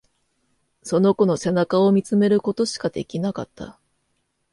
[0.81, 3.77] その子の背中を見つめることしかできなかった。